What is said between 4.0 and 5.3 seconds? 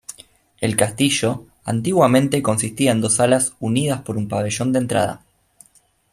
por un pabellón de entrada.